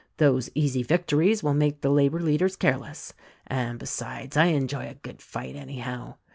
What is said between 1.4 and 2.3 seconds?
will make the labor